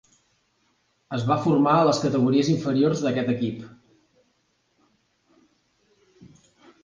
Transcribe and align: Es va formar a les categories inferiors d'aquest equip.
Es 1.17 1.25
va 1.31 1.35
formar 1.41 1.73
a 1.81 1.83
les 1.89 1.99
categories 2.05 2.49
inferiors 2.53 3.03
d'aquest 3.05 3.29
equip. 3.35 3.61